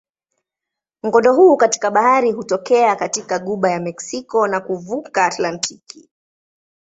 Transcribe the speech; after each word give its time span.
Mkondo 1.03 1.33
huu 1.33 1.57
katika 1.57 1.91
bahari 1.91 2.31
hutokea 2.31 2.95
katika 2.95 3.39
ghuba 3.39 3.71
ya 3.71 3.79
Meksiko 3.79 4.47
na 4.47 4.59
kuvuka 4.61 5.25
Atlantiki. 5.25 6.09